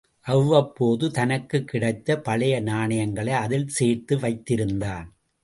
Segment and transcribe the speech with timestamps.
[0.21, 5.05] அவ்வப்போது தனக்குக் கிடைத்த பழைய நாணயங்களை அதில் சேர்த்து வைத்திருந்தான்.